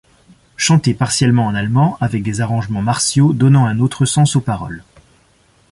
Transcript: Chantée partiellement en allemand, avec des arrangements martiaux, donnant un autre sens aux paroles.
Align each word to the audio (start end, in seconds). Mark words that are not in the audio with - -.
Chantée 0.57 0.95
partiellement 0.95 1.45
en 1.45 1.53
allemand, 1.53 1.99
avec 2.01 2.23
des 2.23 2.41
arrangements 2.41 2.81
martiaux, 2.81 3.33
donnant 3.33 3.67
un 3.67 3.77
autre 3.77 4.05
sens 4.05 4.35
aux 4.35 4.41
paroles. 4.41 4.83